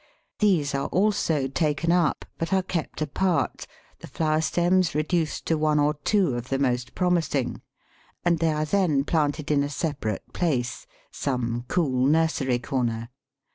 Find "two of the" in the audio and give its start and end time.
5.93-6.57